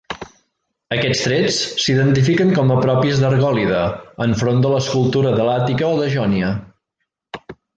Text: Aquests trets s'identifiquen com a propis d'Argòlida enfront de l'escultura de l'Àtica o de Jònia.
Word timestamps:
Aquests 0.95 1.19
trets 1.25 1.57
s'identifiquen 1.83 2.55
com 2.59 2.73
a 2.75 2.79
propis 2.87 3.21
d'Argòlida 3.25 3.83
enfront 4.27 4.65
de 4.67 4.75
l'escultura 4.75 5.35
de 5.37 5.49
l'Àtica 5.51 5.93
o 5.95 6.01
de 6.05 6.09
Jònia. 6.17 6.51